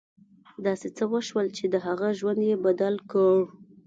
داسې 0.65 0.87
څه 0.97 1.03
وشول 1.13 1.47
چې 1.57 1.65
د 1.73 1.75
هغه 1.85 2.07
ژوند 2.19 2.41
یې 2.49 2.55
بدل 2.65 2.95
کړ 3.11 3.37